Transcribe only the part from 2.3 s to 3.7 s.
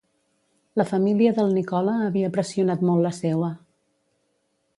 pressionat molt la seua.